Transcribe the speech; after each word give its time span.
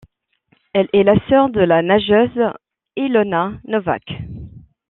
Elle 0.73 0.89
est 0.93 1.03
la 1.03 1.13
sœur 1.29 1.49
de 1.51 1.59
la 1.59 1.83
nageuse 1.83 2.51
Ilona 2.95 3.51
Novák. 3.67 4.09